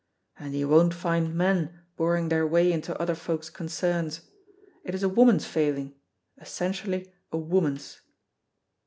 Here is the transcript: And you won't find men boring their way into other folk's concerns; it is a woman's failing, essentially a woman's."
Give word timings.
And 0.39 0.55
you 0.55 0.67
won't 0.67 0.95
find 0.95 1.35
men 1.35 1.79
boring 1.95 2.29
their 2.29 2.47
way 2.47 2.71
into 2.71 2.99
other 2.99 3.13
folk's 3.13 3.51
concerns; 3.51 4.21
it 4.83 4.95
is 4.95 5.03
a 5.03 5.07
woman's 5.07 5.45
failing, 5.45 5.93
essentially 6.39 7.13
a 7.31 7.37
woman's." 7.37 8.01